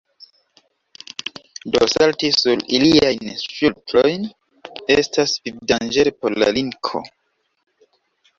[1.75, 4.25] Do salti sur iliajn ŝultrojn
[4.97, 7.05] estas vivdanĝere por la linko.